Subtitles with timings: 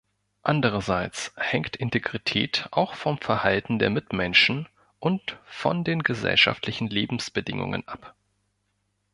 [0.41, 8.15] Andererseits hängt Integrität auch vom Verhalten der Mitmenschen und von den gesellschaftlichen Lebensbedingungen ab.